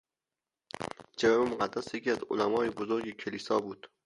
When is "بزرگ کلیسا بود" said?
2.69-3.89